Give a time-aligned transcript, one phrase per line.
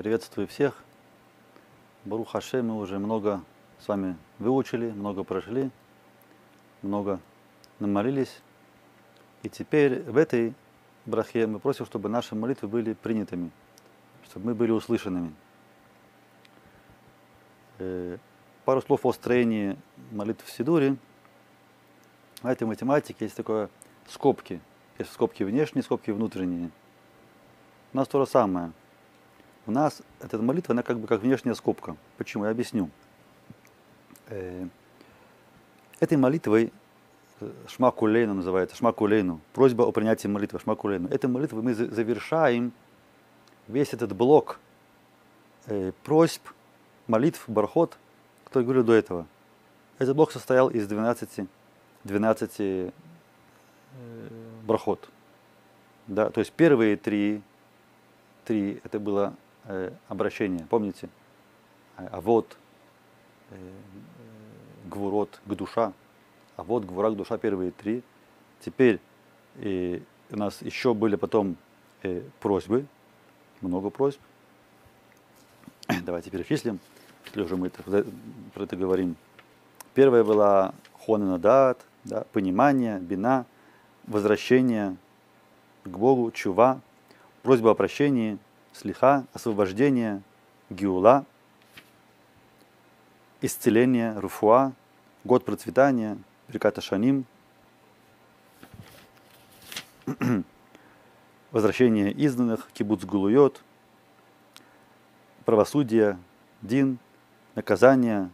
[0.00, 0.82] Приветствую всех.
[2.06, 3.44] Бару Хаше мы уже много
[3.80, 5.70] с вами выучили, много прошли,
[6.80, 7.20] много
[7.80, 8.40] намолились.
[9.42, 10.54] И теперь в этой
[11.04, 13.50] брахе мы просим, чтобы наши молитвы были принятыми,
[14.24, 15.34] чтобы мы были услышанными.
[17.78, 18.16] Э,
[18.64, 19.76] пару слов о строении
[20.12, 20.96] молитв в Сидуре.
[22.40, 23.68] В этой математике есть такое
[24.08, 24.62] скобки.
[24.98, 26.70] Есть скобки внешние, скобки внутренние.
[27.92, 28.72] У нас то же самое.
[29.70, 31.96] У нас эта молитва, она как бы как внешняя скобка.
[32.18, 32.44] Почему?
[32.44, 32.90] Я объясню.
[34.26, 34.66] Э,
[36.00, 36.72] этой молитвой
[37.38, 41.08] э, Шмакулейну называется, Шмакулейну, просьба о принятии молитвы, Шмакулейну.
[41.08, 42.72] Этой молитвой мы завершаем
[43.68, 44.58] весь этот блок
[45.66, 46.48] э, просьб,
[47.06, 47.96] молитв, бархот,
[48.46, 49.26] который говорил до этого.
[50.00, 51.46] Этот блок состоял из 12,
[52.02, 52.90] 12 э,
[54.64, 55.08] брахот.
[56.08, 57.40] Да, то есть первые три,
[58.44, 59.36] три это было
[60.08, 61.08] обращение, помните?
[61.96, 62.56] А вот
[63.50, 63.56] э,
[64.86, 65.92] гвурот к душа,
[66.56, 68.02] а вот гвура к душа первые три.
[68.60, 69.00] Теперь
[69.56, 71.56] э, у нас еще были потом
[72.02, 72.86] э, просьбы,
[73.60, 74.20] много просьб.
[76.04, 76.80] Давайте перечислим,
[77.26, 77.82] если уже мы это,
[78.54, 79.16] про это говорим.
[79.94, 80.74] Первая была
[81.04, 83.44] хонена дат, да, понимание, бина,
[84.06, 84.96] возвращение
[85.84, 86.80] к Богу, чува,
[87.42, 88.38] просьба о прощении,
[88.72, 90.22] слиха, освобождение,
[90.70, 91.24] гиула,
[93.40, 94.72] исцеление, руфуа,
[95.24, 96.18] год процветания,
[96.48, 97.24] реката Шаним,
[101.50, 103.62] возвращение изгнанных, кибуц гулуйот,
[105.44, 106.18] правосудие,
[106.62, 106.98] дин,
[107.54, 108.30] наказание,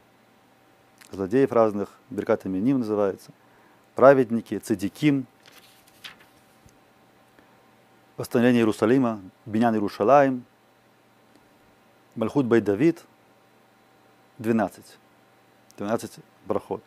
[1.11, 3.31] злодеев разных, беркатами ним называется,
[3.95, 5.27] праведники, цедиким,
[8.17, 10.45] восстановление Иерусалима, Бинян Иерушалаем,
[12.15, 13.05] Мальхут Бай Давид,
[14.39, 14.99] 12.
[15.77, 16.13] 12
[16.47, 16.83] брахот.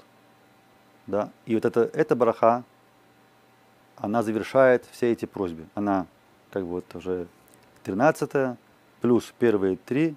[1.08, 1.31] Да?
[1.45, 2.64] И вот это, эта браха,
[3.95, 5.67] она завершает все эти просьбы.
[5.76, 6.08] Она
[6.52, 7.27] как бы вот уже
[7.83, 8.58] 13
[9.02, 10.15] плюс первые три,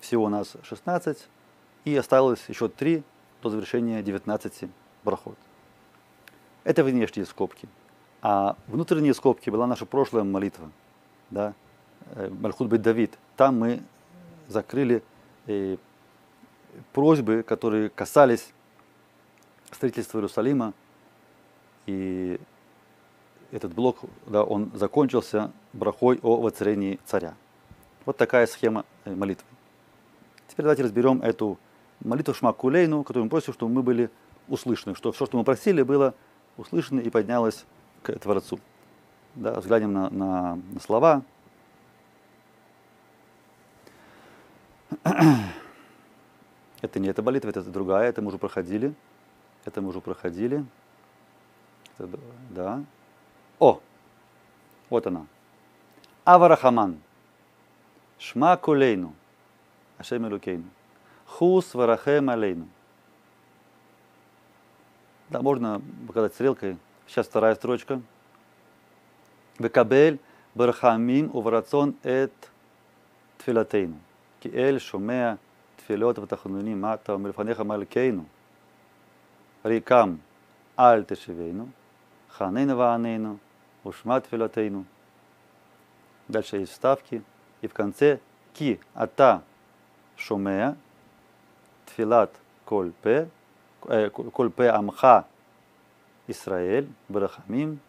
[0.00, 1.28] всего у нас 16,
[1.84, 3.02] и осталось еще три
[3.42, 4.68] до завершения 19
[5.04, 5.36] брахот.
[6.64, 7.68] Это внешние скобки.
[8.22, 10.70] А внутренние скобки была наша прошлая молитва,
[11.30, 11.54] да,
[12.14, 13.18] э, Мальхут Бет Давид.
[13.36, 13.82] Там мы
[14.46, 15.02] закрыли
[15.46, 15.76] э,
[16.92, 18.52] просьбы, которые касались
[19.70, 20.74] строительства Иерусалима.
[21.86, 22.38] И
[23.52, 27.34] этот блок, да, он закончился брахой о воцарении царя.
[28.04, 29.46] Вот такая схема э, молитвы.
[30.48, 31.58] Теперь давайте разберем эту
[32.00, 34.10] молитву Шмакулейну, которую мы просим, чтобы мы были
[34.48, 36.14] услышаны, что все, что мы просили, было
[36.56, 37.64] услышано и поднялось
[38.02, 38.58] к Творцу.
[39.34, 41.22] Да, взглянем на, на, на слова.
[46.82, 48.94] Это не эта молитва, это другая, это мы уже проходили.
[49.66, 50.64] Это мы уже проходили.
[51.98, 52.18] Это,
[52.48, 52.82] да.
[53.58, 53.80] О!
[54.88, 55.26] Вот она.
[56.24, 56.98] Аварахаман.
[58.18, 59.14] Шма кулейну.
[59.98, 60.64] Ашем Элукейну.
[61.26, 62.66] Хус варахем алейну.
[65.28, 66.78] Да, можно показать стрелкой.
[67.09, 68.01] Сейчас вторая строчка.
[69.59, 70.19] Векабель
[70.53, 72.33] бархамим уврацон эт
[73.37, 73.97] тфилатейну.
[74.41, 75.37] Киэль шумея
[75.77, 78.25] תפילות ותחנונים מטה ומלפניך מלכנו.
[79.65, 80.15] ריקם
[80.79, 81.67] אל תשבנו,
[82.37, 83.37] חננו ועננו,
[83.83, 84.85] ушма тфилатейну.
[86.27, 87.21] Дальше есть вставки.
[87.61, 88.19] И в конце
[88.53, 89.41] ки ата
[90.17, 90.75] шумея
[91.85, 92.31] тфилат
[92.65, 93.29] коль пе,
[94.33, 95.25] коль пе амха
[96.30, 97.80] Исраэль, Барахамим,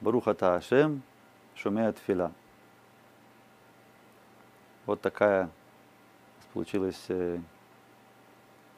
[0.00, 1.02] Барухата Ашем,
[1.54, 2.32] Шумея Тфила.
[4.86, 5.50] Вот такая
[6.52, 7.38] получилась э,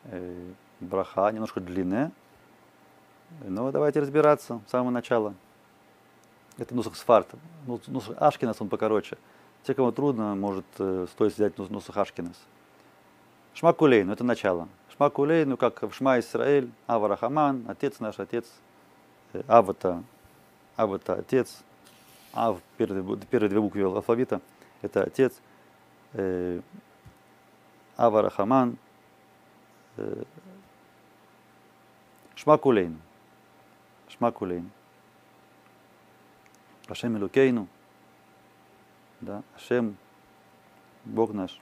[0.05, 2.13] э, браха, немножко длинная.
[3.45, 5.35] Но давайте разбираться с самого начала.
[6.59, 7.29] Это нусах сфарт.
[7.67, 9.19] Нусах Ашкинас он покороче.
[9.65, 12.37] Те, кому трудно, может э, стоит взять нусах Ашкинас.
[13.55, 14.69] Шмакулей, ну это начало.
[14.97, 18.47] Шмакулей, ну как в Шма Исраэль, Ава Рахаман, отец наш, отец,
[19.35, 20.03] э, Авата,
[20.75, 21.63] Авата отец,
[22.33, 24.41] Ав, первые, первые две буквы алфавита,
[24.81, 25.35] это отец,
[26.15, 26.61] э,
[27.99, 28.79] Ава Рахаман,
[29.99, 30.23] э,
[32.35, 32.99] Шмакулейн,
[34.09, 34.71] Шмакулейн,
[36.89, 37.69] Ашем Илукейну,
[39.21, 39.99] да, Ашем,
[41.05, 41.61] Бог наш,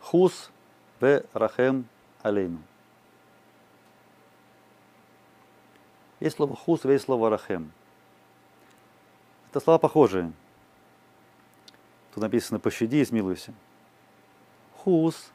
[0.00, 0.50] Хус
[1.00, 1.86] в Рахем
[2.22, 2.58] Алейну.
[6.20, 7.70] Есть слово хус, есть слово рахем.
[9.50, 10.32] Это слова похожие.
[12.12, 13.54] Тут написано «пощади и смилуйся».
[14.78, 15.30] Хус,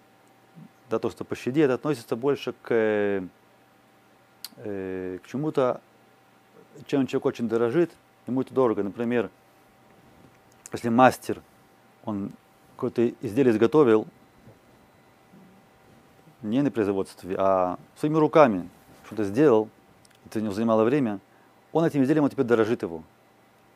[0.89, 3.27] да, то, что пощади, это относится больше к, э,
[4.57, 5.81] э, к чему-то,
[6.85, 7.91] чем человек очень дорожит,
[8.27, 8.83] ему это дорого.
[8.83, 9.29] Например,
[10.73, 11.41] если мастер,
[12.03, 12.31] он
[12.75, 14.07] какое-то изделие изготовил,
[16.43, 18.69] не на производстве, а своими руками
[19.05, 19.69] что-то сделал,
[20.25, 21.19] это у него занимало время,
[21.71, 23.03] он этим изделием он теперь дорожит его.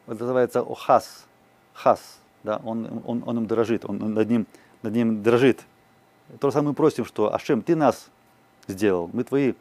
[0.06, 1.26] Это называется охас,
[1.74, 4.48] хас, да, он, он, он им дорожит, он над ним,
[4.84, 5.66] над ним дрожит.
[6.40, 8.10] То же самое мы просим, что Ашем, ты нас
[8.68, 9.54] сделал, мы твои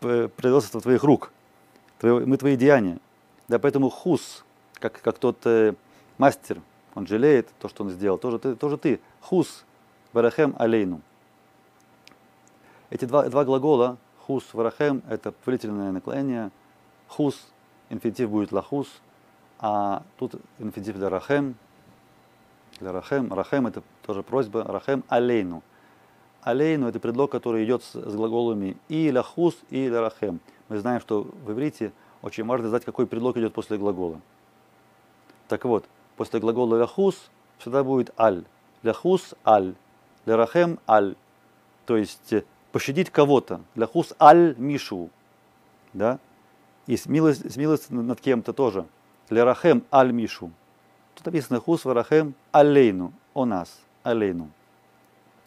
[0.00, 1.32] производства твоих рук,
[2.02, 2.98] мы твои деяния.
[3.48, 4.44] Да, поэтому хус,
[4.74, 5.74] как, как тот э,
[6.18, 6.60] мастер,
[6.94, 9.00] он жалеет то, что он сделал, тоже ты, тоже ты.
[9.20, 9.64] Хус,
[10.12, 11.00] варахем алейну.
[12.90, 16.50] Эти два, два глагола, хус, варахем, это повелительное наклонение.
[17.08, 17.48] Хус,
[17.90, 18.88] инфинитив будет лахус,
[19.58, 21.54] а тут инфинитив для рахем.
[22.80, 23.32] Для рахем.
[23.32, 24.64] Рахем это тоже просьба.
[24.64, 25.62] Рахем алейну.
[26.42, 30.40] Алейну это предлог, который идет с, с глаголами и лахус, и рахем.
[30.68, 31.92] Мы знаем, что в иврите
[32.22, 34.20] очень важно знать, какой предлог идет после глагола.
[35.48, 35.86] Так вот,
[36.16, 38.44] после глагола ляхус всегда будет аль.
[38.82, 39.74] Ляхус аль.
[40.26, 41.16] Лерахем аль.
[41.86, 43.60] То есть э, пощадить кого-то.
[43.74, 45.10] Ляхус аль мишу.
[45.92, 46.18] Да?
[46.86, 48.86] И смилость, смилость над кем-то тоже.
[49.30, 50.50] Лерахем аль мишу.
[51.14, 53.12] Тут написано хус варахем алейну.
[53.34, 53.78] О нас.
[54.02, 54.50] Алейну.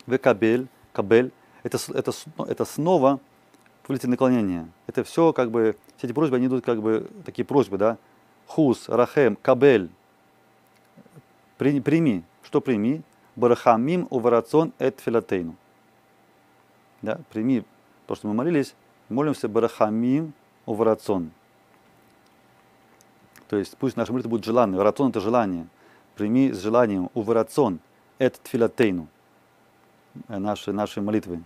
[0.06, 0.68] Вы кабель.
[0.94, 1.32] Кабель.
[1.64, 2.12] Это, это,
[2.48, 3.20] это снова
[3.84, 4.68] повелительное наклонение.
[4.88, 7.98] Это все как бы, все эти просьбы, они идут как бы, такие просьбы, да.
[8.48, 9.90] Хус, рахем, кабель.
[11.58, 12.24] Прими.
[12.44, 13.02] Что прими?
[13.36, 15.56] Барахамим уварацон эт филатейну.
[17.02, 17.64] Да, прими
[18.08, 18.76] то, что мы молились,
[19.10, 20.34] молимся барахамим
[20.66, 21.32] уварацон.
[23.48, 24.78] То есть пусть наша молитва будет желанной.
[24.78, 25.68] Варацон это желание.
[26.16, 27.80] Прими с желанием уварацон
[28.18, 29.08] эт филатейну.
[30.28, 31.44] Наши, наши молитвы.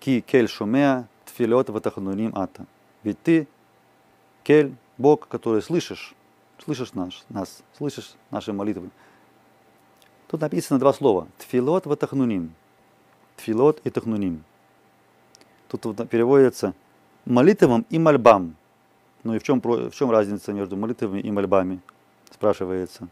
[0.00, 2.66] Ки кель шумеа тфилот ватахнуним ата.
[3.02, 3.46] Ведь ты,
[4.42, 6.14] кель, Бог, который слышишь,
[6.58, 8.90] слышишь наш, нас, слышишь наши молитвы.
[10.28, 11.28] Тут написано два слова.
[11.38, 12.52] Тфилот ватахнуним.
[13.36, 14.44] Тфилот и тахнуним.
[15.68, 16.74] Тут переводится
[17.24, 18.56] молитвам и мольбам.
[19.24, 21.80] Ну и в чем, в чем разница между молитвами и мольбами,
[22.30, 23.08] спрашивается.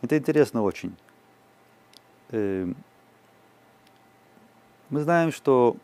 [0.00, 0.94] Это интересно очень.
[2.30, 2.76] Эм,
[4.90, 5.76] мы знаем, что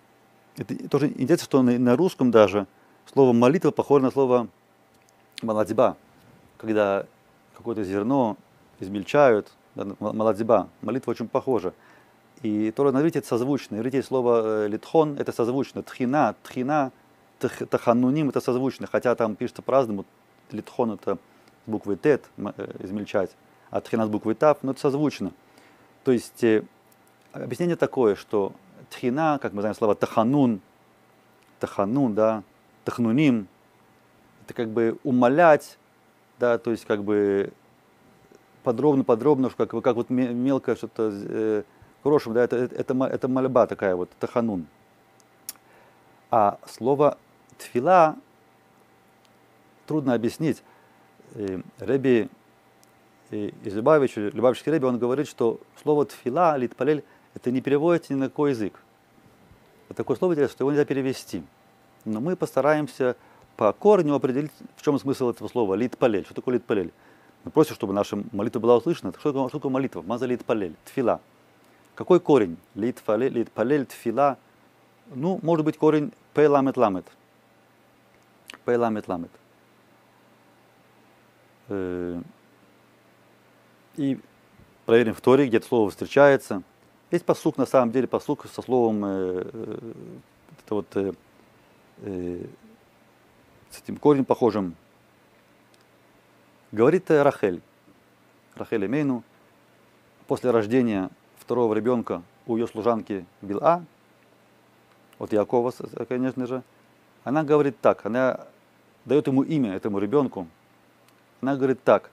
[0.57, 2.67] это тоже интересно, что на, на русском даже
[3.13, 4.49] слово молитва похоже на слово
[5.43, 5.97] молодьба,
[6.57, 7.07] когда
[7.57, 8.37] какое-то зерно
[8.79, 11.75] измельчают, да, молодьба, молитва очень похожа.
[12.45, 13.77] И Тора на иврите это созвучно.
[13.77, 15.83] Иврите слово э, литхон это созвучно.
[15.83, 16.93] Тхина, тхина,
[17.39, 18.87] тахануним это созвучно.
[18.87, 20.05] Хотя там пишется по-разному.
[20.51, 21.17] Литхон это
[21.65, 23.31] с буквой тет э, измельчать,
[23.71, 25.33] а тхина с буквой тав, но это созвучно.
[26.05, 26.65] То есть э,
[27.33, 28.53] объяснение такое, что
[28.91, 30.61] тхина, как мы знаем слово таханун,
[31.61, 32.43] таханун, да,
[32.85, 33.49] тахнуним,
[34.45, 35.79] это как бы умолять,
[36.39, 37.55] да, то есть как бы
[38.65, 41.65] подробно-подробно, как, как вот мелко что-то
[42.05, 44.67] хорошим, да, это, это, это мольба такая вот, таханун.
[46.31, 47.19] А слово
[47.59, 48.17] тфила
[49.87, 50.63] трудно объяснить.
[51.81, 52.29] Реби
[53.31, 57.03] из Любавича, Любавичский Реби, он говорит, что слово тфила, литпалель,
[57.35, 58.79] это не переводится ни на какой язык.
[59.89, 61.43] Это такое слово, что его нельзя перевести.
[62.05, 63.17] Но мы постараемся
[63.57, 66.25] по корню определить, в чем смысл этого слова литпалель.
[66.25, 66.93] Что такое литпалель?
[67.45, 69.13] Мы просим, чтобы наша молитва была услышана.
[69.19, 70.03] Что такое, что такое молитва?
[70.03, 71.21] Маза литпалель, тфила.
[71.95, 72.57] Какой корень?
[72.75, 74.39] Литпалель, литпалель, тфила.
[75.15, 77.07] Ну, может быть, корень п ламет ламет.
[78.65, 79.31] П ламет.
[81.69, 82.21] Э,
[83.97, 84.19] и
[84.87, 86.63] проверим в Торе, где это слово встречается–
[87.15, 89.09] есть посук, на самом деле, посук со словом, э,
[89.53, 89.93] э,
[90.65, 91.13] это вот, э,
[91.99, 92.47] э,
[93.71, 94.75] с этим корнем похожим.
[96.73, 97.63] Говорит э, Рахель,
[98.57, 99.23] Рахель Эмейну,
[100.27, 101.09] после рождения
[101.45, 103.85] второго ребенка у ее служанки Била,
[105.19, 105.73] от Якова,
[106.09, 106.63] конечно же,
[107.23, 108.47] она говорит так, она
[109.05, 110.47] дает ему имя, этому ребенку.
[111.41, 112.11] Она говорит так,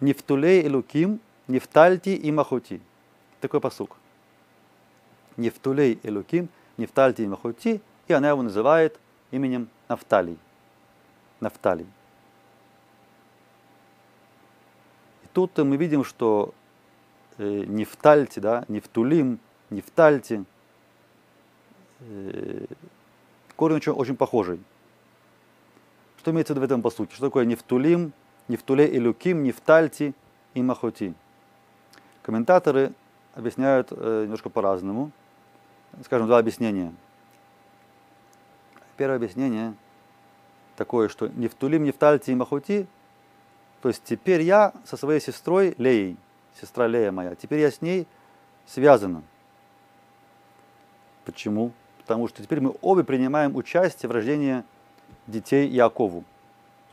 [0.00, 2.80] Нефтулей Элуким, Нефтальти и Махути
[3.40, 3.96] такой посук.
[5.36, 8.98] Нефтулей Элуким, Нефтальти Махути, и она его называет
[9.30, 10.38] именем Нафталий.
[11.40, 11.86] Нафталий.
[15.24, 16.54] И тут мы видим, что
[17.40, 19.38] э, Нефтальти, да, Нефтулим,
[19.70, 20.44] Нефтальти,
[22.00, 22.66] э,
[23.56, 24.60] корень очень, очень похожий.
[26.18, 27.14] Что имеется в этом посуке?
[27.14, 28.12] Что такое Нефтулим,
[28.48, 30.14] Нефтуле и Люким, Нефтальти
[30.54, 31.14] и Махоти.
[32.22, 32.92] Комментаторы
[33.34, 35.10] объясняют э, немножко по-разному.
[36.04, 36.92] Скажем, два объяснения.
[38.96, 39.74] Первое объяснение
[40.76, 42.86] такое, что Нефтулим, Нефтальти и Махути,
[43.82, 46.16] то есть теперь я со своей сестрой Леей,
[46.58, 48.06] сестра Лея моя, теперь я с ней
[48.66, 49.22] связана.
[51.24, 51.72] Почему?
[51.98, 54.64] Потому что теперь мы обе принимаем участие в рождении
[55.26, 56.24] детей Якову.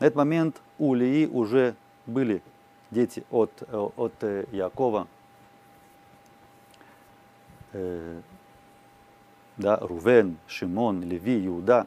[0.00, 1.74] На этот момент у Лии уже
[2.06, 2.42] были
[2.90, 5.08] дети от, э, от э, Якова,
[7.72, 8.20] э,
[9.56, 11.86] да, Рувен, Шимон, Леви, Иуда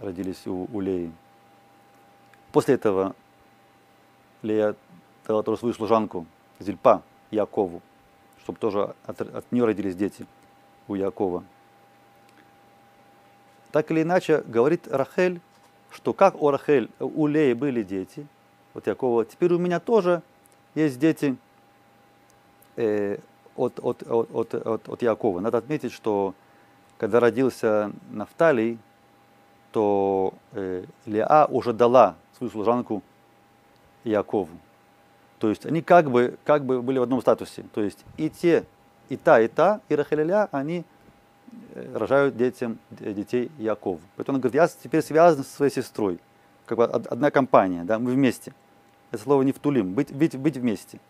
[0.00, 1.12] родились у, у Леи.
[2.52, 3.14] После этого
[4.42, 4.74] Лея
[5.30, 6.26] дала тоже свою служанку,
[6.58, 7.80] Зильпа, Якову,
[8.42, 10.26] чтобы тоже от, от нее родились дети
[10.88, 11.44] у Якова.
[13.70, 15.40] Так или иначе, говорит Рахель,
[15.92, 18.26] что как у Рахель, у Леи были дети,
[18.74, 20.22] вот Якова, теперь у меня тоже
[20.74, 21.36] есть дети
[22.76, 23.18] э,
[23.54, 25.38] от, от, от, от, от, от Якова.
[25.40, 26.34] Надо отметить, что
[26.98, 28.78] когда родился Нафталий,
[29.70, 33.02] то э, Леа уже дала свою служанку
[34.02, 34.48] Якову.
[35.40, 37.64] То есть они как бы, как бы были в одном статусе.
[37.72, 38.64] То есть и те,
[39.08, 40.84] и та, и та, и Леа, они
[41.74, 44.00] э, рожают детям, детей Якову.
[44.16, 46.20] Поэтому он говорит, я теперь связан со своей сестрой.
[46.66, 48.52] Как бы одна компания, да, мы вместе.
[49.10, 51.00] Это слово не втулим, быть, быть, быть вместе.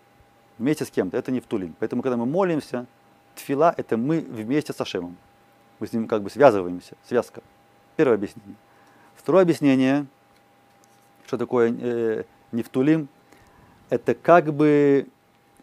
[0.58, 1.74] Вместе с кем-то, это не втулим.
[1.80, 2.86] Поэтому, когда мы молимся,
[3.34, 5.16] тфила– это мы вместе с Ашемом.
[5.80, 7.42] Мы с ним как бы связываемся, связка.
[7.96, 8.54] Первое объяснение.
[9.16, 10.06] Второе объяснение,
[11.26, 13.08] что такое э, нефтулим,
[13.90, 15.08] это как бы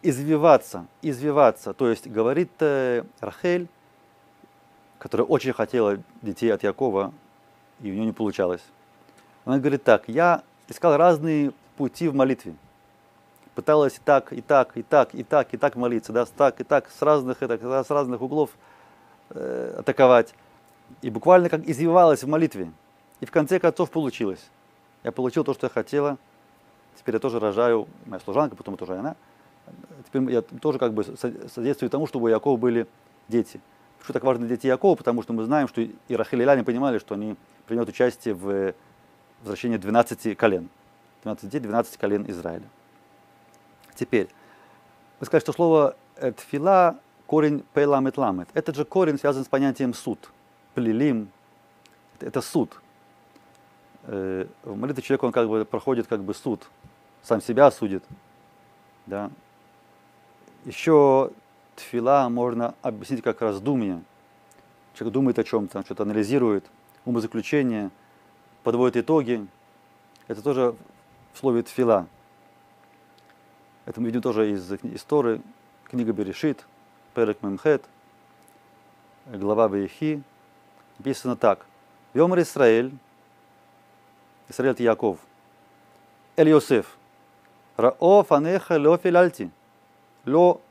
[0.03, 1.73] извиваться, извиваться.
[1.73, 3.67] То есть говорит э, Рахель,
[4.99, 7.13] которая очень хотела детей от Якова,
[7.81, 8.63] и у нее не получалось.
[9.45, 12.53] Она говорит так, я искал разные пути в молитве.
[13.55, 16.63] Пыталась и так, и так, и так, и так, и так молиться, да, так, и
[16.63, 18.51] так, с разных, это, с разных углов
[19.29, 20.35] э, атаковать.
[21.01, 22.71] И буквально как извивалась в молитве.
[23.19, 24.45] И в конце концов получилось.
[25.03, 26.17] Я получил то, что я хотела.
[26.97, 29.15] Теперь я тоже рожаю, моя служанка, потом тоже она.
[30.05, 32.87] Теперь я тоже как бы содействую тому, чтобы у Якова были
[33.27, 33.59] дети.
[33.99, 34.95] Почему так важно дети Якова?
[34.95, 37.35] Потому что мы знаем, что и Рахиль и Ляне понимали, что они
[37.67, 38.73] примут участие в
[39.41, 40.69] возвращении 12 колен.
[41.23, 42.63] 12 детей, 12 колен Израиля.
[43.95, 44.29] Теперь,
[45.19, 45.95] вы сказали, что слово
[46.37, 48.47] тфила, корень пейламет ламет.
[48.53, 50.31] Этот же корень связан с понятием суд.
[50.73, 51.29] Плелим,
[52.19, 52.79] это суд.
[54.09, 56.67] Э, в молитве человек, он как бы проходит как бы суд,
[57.23, 58.03] сам себя судит.
[59.05, 59.29] Да.
[60.63, 61.31] Еще
[61.75, 64.01] тфила можно объяснить как раздумье.
[64.93, 66.65] Человек думает о чем-то, что-то анализирует,
[67.03, 67.91] умозаключение,
[68.63, 69.45] подводит итоги.
[70.27, 70.75] Это тоже
[71.33, 72.07] в слове тфила.
[73.85, 75.41] Это мы видим тоже из истории,
[75.83, 76.65] книга Берешит,
[77.13, 77.83] Перек Мемхет,
[79.25, 80.23] глава Вейхи.
[80.97, 81.65] Написано так.
[82.13, 82.91] Йомар Исраэль,
[84.49, 85.19] Исраэль это Яков,
[86.35, 86.97] Эль Йосеф,
[87.75, 89.51] Рао фанеха ло филальти,
[90.25, 90.61] ло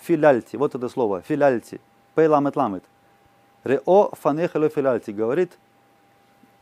[0.00, 1.80] филальти, вот это слово, филальти,
[2.14, 2.84] пей ламет ламет.
[3.64, 5.56] Рео фанеха ло филальти, говорит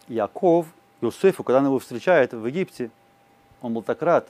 [0.06, 0.66] Яков
[1.00, 2.90] Иосифу, когда он его встречает в Египте,
[3.62, 4.28] он был так рад.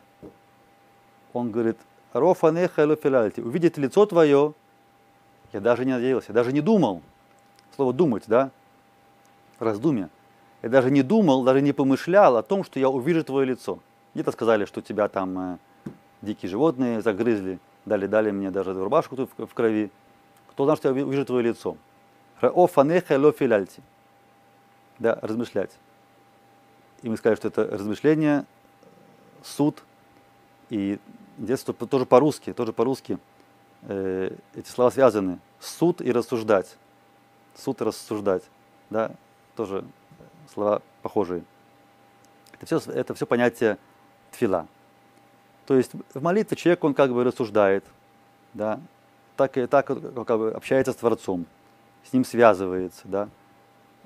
[1.33, 1.79] Он говорит,
[2.13, 4.55] Рофа филальти, увидеть лицо твое,
[5.53, 7.03] я даже не надеялся, я даже не думал.
[7.77, 8.51] Слово думать, да?
[9.59, 10.09] Раздумье.
[10.63, 13.79] Я даже не думал, даже не помышлял о том, что я увижу твое лицо.
[14.15, 15.59] Где-то сказали, что тебя там э,
[16.23, 19.91] дикие животные загрызли, дали, дали мне даже рубашку тут в, в крови.
[20.51, 21.77] Кто знал, что я увижу твое лицо?
[22.41, 23.83] Раофанеха филальти.
[24.99, 25.71] Да, размышлять.
[27.03, 28.45] И мы сказали, что это размышление
[29.43, 29.83] суд
[30.69, 30.99] и
[31.39, 33.19] детство тоже по-русски, тоже по-русски
[33.83, 35.39] э, эти слова связаны.
[35.59, 36.77] Суд и рассуждать.
[37.55, 38.43] Суд и рассуждать.
[38.91, 39.13] Да,
[39.57, 39.85] тоже
[40.53, 41.43] слова похожие.
[42.61, 43.79] Это все, это все понятие
[44.31, 44.67] тфила.
[45.67, 47.85] То есть в молитве человек, он как бы рассуждает,
[48.55, 48.81] да,
[49.37, 51.47] так, и так как бы общается с Творцом,
[52.05, 53.29] с ним связывается, да,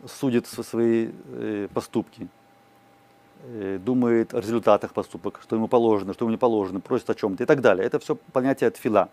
[0.06, 2.28] судит свои э, поступки.
[3.46, 7.42] Э, думает о результатах поступок, что ему положено, что ему не положено, просит о чем-то
[7.42, 7.86] и так далее.
[7.86, 9.10] Это все понятие от фила.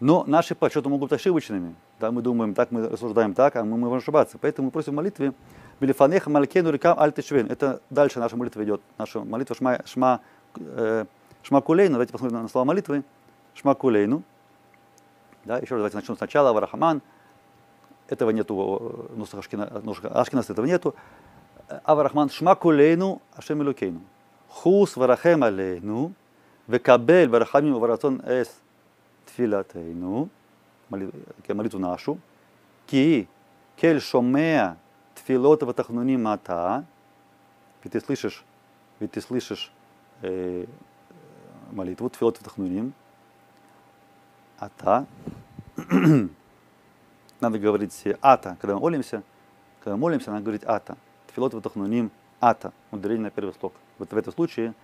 [0.00, 1.74] Но наши подсчеты могут быть ошибочными.
[1.98, 4.38] Да, мы думаем так, мы рассуждаем так, а мы можем ошибаться.
[4.40, 5.34] Поэтому мы просим в молитве
[5.80, 7.46] Белифанеха Малькену Рикам Альтишвен.
[7.50, 8.80] Это дальше наша молитва идет.
[8.98, 10.20] Наша молитва Шма, шма,
[10.56, 11.06] э,
[11.42, 11.92] шма Кулейну.
[11.94, 13.02] Давайте посмотрим на слова молитвы.
[13.54, 14.22] Шма Кулейну.
[15.44, 16.52] Да, еще раз давайте начнем сначала.
[16.52, 17.02] Варахаман.
[18.08, 19.26] Этого нету, ну,
[20.10, 20.94] Ашкинас этого нету.
[21.84, 24.00] Аварахман Шма Кулейну Ашем Илюкейну.
[24.50, 26.12] хус варахем алейну,
[26.66, 28.50] векабель варахамим варатон эс
[29.26, 30.28] тфилатейну,
[30.88, 32.18] молитву нашу,
[32.86, 33.28] ки
[33.76, 34.76] кель шомеа
[35.14, 36.84] тфилот ватахнуним ата,
[37.82, 38.44] ведь ты слышишь,
[38.98, 39.72] ведь ты слышишь
[40.22, 40.66] э,
[41.72, 42.92] молитву, тфилот ватахнуним,
[44.58, 45.06] ата,
[47.40, 49.22] надо говорить ата, когда мы молимся,
[49.80, 50.96] когда мы молимся, надо говорить ата.
[51.28, 53.72] Тфилот ватахнуним ата, ударение на первый слог.
[53.98, 54.74] Вот в этом случае,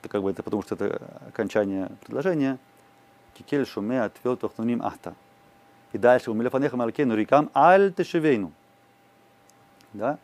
[0.00, 2.58] это как бы это потому что это окончание предложения,
[3.34, 5.14] кикель шумеа тфилот ватахнуним ата.
[5.92, 8.52] И дальше, у милефанеха малкейну рикам аль тешевейну.
[9.92, 10.18] Да?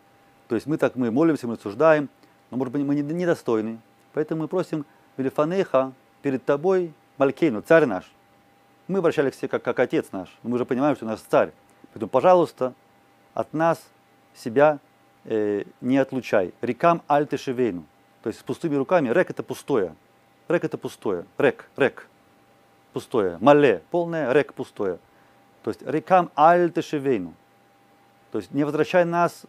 [0.49, 2.09] То есть мы так, мы молимся, мы рассуждаем,
[2.50, 3.78] но может быть мы недостойны.
[4.12, 4.85] Поэтому мы просим
[5.16, 5.92] милефанеха
[6.23, 8.11] перед тобой малкейну, царь наш.
[8.87, 10.28] Мы обращались к себе как, как отец наш.
[10.42, 11.52] Мы уже понимаем, что наш царь.
[11.92, 12.75] Поэтому, пожалуйста,
[13.33, 13.83] от нас
[14.35, 14.78] себя
[15.25, 16.52] э, не отлучай.
[16.61, 17.85] Рекам альтешевейну.
[18.23, 19.09] То есть с пустыми руками.
[19.09, 19.94] Рек это пустое.
[20.49, 21.25] Рек это пустое.
[21.38, 22.09] Рек, рек.
[22.92, 23.38] Пустое.
[23.40, 24.99] Мале, полное, рек пустое.
[25.62, 27.35] То есть рекам альтешевейну.
[28.35, 29.45] То есть не возвращай нас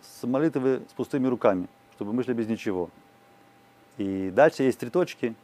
[0.00, 1.66] с молитвы с пустыми руками,
[1.96, 2.88] чтобы мы шли без ничего.
[3.98, 5.34] И дальше есть три точки.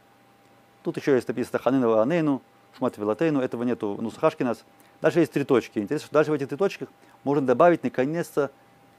[0.84, 2.40] Тут еще есть написано Ханинова Анейну,
[2.78, 4.64] Шмат Вилатейну, этого нету ну, Сахашки нас.
[5.00, 5.80] Дальше есть три точки.
[5.80, 6.90] Интересно, что дальше в этих три точках
[7.24, 8.52] можно добавить наконец-то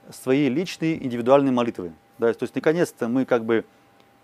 [0.09, 1.93] свои личные индивидуальные молитвы.
[2.17, 3.63] Да, то есть наконец-то мы как бы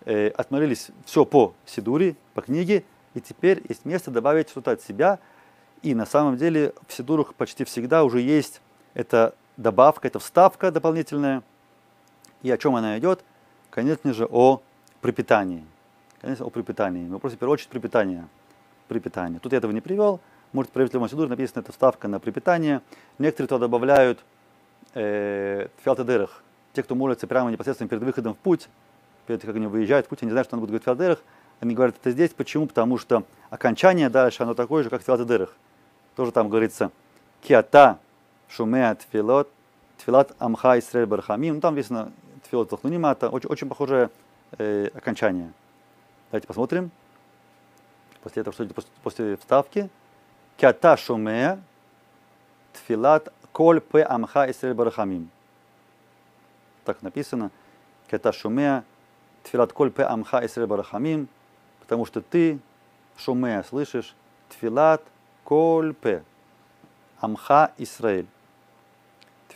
[0.04, 5.18] э, отмолились все по Сидуре, по книге, и теперь есть место добавить что-то от себя.
[5.80, 8.60] И на самом деле в Сидурах почти всегда уже есть
[8.98, 11.44] эта добавка, эта вставка дополнительная.
[12.42, 13.24] И о чем она идет?
[13.70, 14.60] Конечно же, о
[15.00, 15.64] припитании.
[16.20, 17.06] Конечно, о припитании.
[17.06, 18.28] Мы просим в первую очередь припитания
[18.88, 19.38] припитание.
[19.38, 20.18] Тут я этого не привел.
[20.52, 22.80] Может, в правительстве Сидур написано, это вставка на припитание.
[23.18, 24.18] Некоторые туда добавляют
[24.94, 26.42] э, фиалтедерах.
[26.72, 28.68] Те, кто молится прямо непосредственно перед выходом в путь,
[29.26, 31.22] перед как они выезжают в путь, они знают, что они будут говорить фиалтедерах.
[31.60, 32.30] Они говорят это здесь.
[32.30, 32.66] Почему?
[32.66, 35.54] Потому что окончание дальше, оно такое же, как в.
[36.16, 36.90] Тоже там говорится
[37.42, 37.98] киата
[38.48, 39.50] шумеа тфилот,
[39.98, 41.56] тфилат амха исрель бархамим.
[41.56, 42.12] Ну, там написано
[42.44, 43.28] тфилот лахнунимата.
[43.28, 44.10] Очень, очень похожее
[44.58, 45.52] э, окончание.
[46.30, 46.90] Давайте посмотрим
[48.22, 49.88] после этого, что после, после вставки,
[50.56, 51.60] кята шумея
[52.72, 55.30] тфилат коль пе амха исрель барахамим.
[56.84, 57.50] Так написано,
[58.10, 58.84] кята шумея
[59.44, 61.28] тфилат коль пе амха исрель барахамим,
[61.80, 62.58] потому что ты,
[63.16, 64.14] шумея, слышишь,
[64.48, 65.02] тфилат
[65.44, 66.22] коль пе
[67.20, 68.26] амха Исраэль.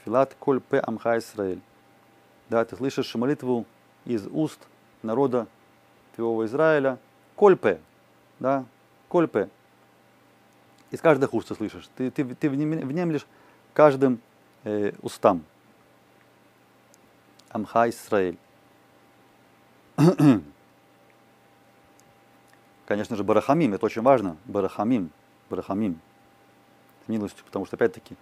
[0.03, 1.61] Тфилат коль пе амха Исраэль.
[2.49, 3.67] Да, ты слышишь молитву
[4.05, 4.59] из уст
[5.03, 5.47] народа
[6.17, 6.99] твоего Израиля.
[7.37, 7.81] Кольпе,
[8.41, 8.65] да,
[9.09, 9.49] кольпе.
[10.91, 11.89] Из каждых уст ты слышишь.
[11.97, 13.27] Ты, ты, ты внемлешь
[13.73, 14.21] каждым
[14.65, 15.45] э, устам.
[17.49, 18.37] Амха Исраэль.
[22.87, 24.37] Конечно же, Барахамим, это очень важно.
[24.47, 25.11] Барахамим,
[25.49, 26.01] Барахамим.
[27.07, 28.17] Милостью, потому что, опять-таки,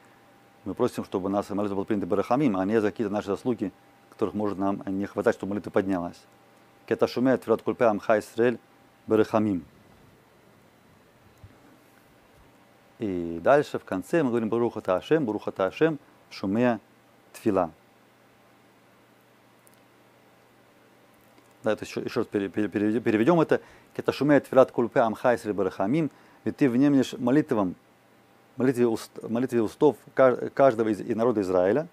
[0.65, 3.73] мы просим, чтобы нас молитва была принята Барахамим, а не за какие-то наши заслуги,
[4.11, 6.21] которых может нам не хватать, чтобы молитва поднялась.
[6.87, 8.59] Кета шумет, фират кульпе амха Исраэль,
[9.07, 9.65] Барахамим.
[13.01, 16.81] И дальше в конце мы говорим ברוך אתה השם, ברוך אתה השם, שומע
[17.33, 17.71] תפילה.
[21.63, 23.63] Да, это еще, еще раз переведем, это.
[23.97, 26.11] Это שומע תפילת כל פה עמך ישראל ברחמים.
[26.45, 27.75] Ведь ты внемлешь молитвам,
[28.61, 31.89] молитве, уст, молитве устов каждого из, из народа Израиля.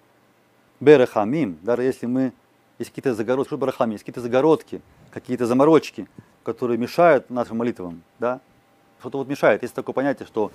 [0.80, 2.32] ברחמים, даже если мы
[2.78, 6.06] есть какие-то загородки, что ברחמים, есть какие-то загородки, какие-то заморочки,
[6.44, 8.40] которые мешают нашим молитвам, да,
[9.00, 9.62] что-то вот мешает.
[9.62, 10.52] Есть такое понятие, что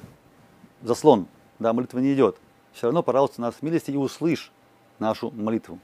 [0.83, 1.25] заслон,
[1.57, 2.37] да, молитва не идет,
[2.73, 4.51] все равно, пожалуйста, нас милости и услышь
[4.99, 5.79] нашу молитву.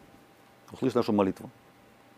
[0.71, 1.49] Услышь нашу молитву.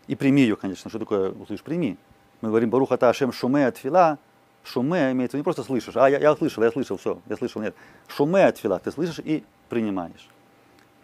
[0.06, 0.90] И прими ее, конечно.
[0.90, 1.62] Что такое услышь?
[1.62, 1.96] Прими.
[2.42, 4.18] Мы говорим Баруха Ашем Шуме от Фила.
[4.64, 7.74] Шуме имеется не просто слышишь, а я, я слышал, я слышал, все, я слышал, нет.
[8.06, 8.78] Шуме от Фила.
[8.78, 10.28] Ты слышишь и принимаешь.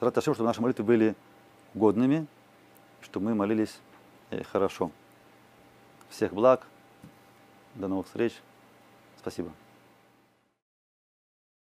[0.00, 1.14] Рад Ашем, чтобы наши молитвы были
[1.74, 2.26] годными,
[3.02, 3.78] чтобы мы молились
[4.30, 4.90] э, хорошо.
[6.08, 6.66] Всех благ.
[7.74, 8.32] До новых встреч.
[9.18, 9.50] Спасибо.